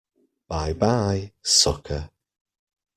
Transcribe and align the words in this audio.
Bye-bye, 0.47 1.33
sucker! 1.43 2.09